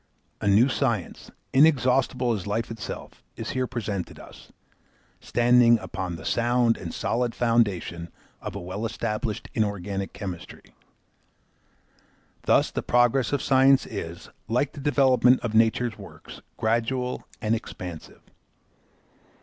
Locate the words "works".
15.99-16.41